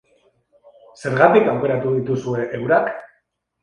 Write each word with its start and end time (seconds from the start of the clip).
Zergatik 1.03 1.53
aukeratu 1.53 1.95
dituzue 2.01 2.51
eurak? 2.61 2.95